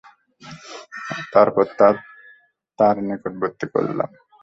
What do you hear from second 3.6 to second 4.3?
করলাম।